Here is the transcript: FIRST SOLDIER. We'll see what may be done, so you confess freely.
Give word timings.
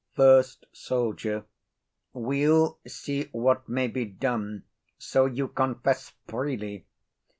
FIRST 0.15 0.65
SOLDIER. 0.71 1.45
We'll 2.11 2.79
see 2.87 3.25
what 3.33 3.69
may 3.69 3.87
be 3.87 4.03
done, 4.05 4.63
so 4.97 5.27
you 5.27 5.47
confess 5.49 6.11
freely. 6.27 6.87